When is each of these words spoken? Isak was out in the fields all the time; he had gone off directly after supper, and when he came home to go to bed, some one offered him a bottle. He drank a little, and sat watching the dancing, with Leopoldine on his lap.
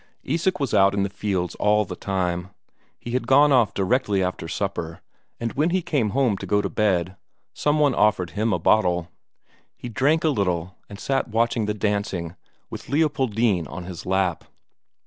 Isak 0.23 0.59
was 0.59 0.73
out 0.73 0.95
in 0.95 1.03
the 1.03 1.09
fields 1.11 1.53
all 1.59 1.85
the 1.85 1.95
time; 1.95 2.49
he 2.99 3.11
had 3.11 3.27
gone 3.27 3.51
off 3.51 3.75
directly 3.75 4.23
after 4.23 4.47
supper, 4.47 4.99
and 5.39 5.53
when 5.53 5.69
he 5.69 5.83
came 5.83 6.09
home 6.09 6.37
to 6.39 6.47
go 6.47 6.59
to 6.59 6.71
bed, 6.71 7.17
some 7.53 7.77
one 7.79 7.93
offered 7.93 8.31
him 8.31 8.51
a 8.51 8.57
bottle. 8.57 9.09
He 9.77 9.89
drank 9.89 10.23
a 10.23 10.29
little, 10.29 10.73
and 10.89 10.99
sat 10.99 11.27
watching 11.27 11.67
the 11.67 11.75
dancing, 11.75 12.35
with 12.71 12.89
Leopoldine 12.89 13.67
on 13.67 13.83
his 13.83 14.03
lap. 14.07 14.45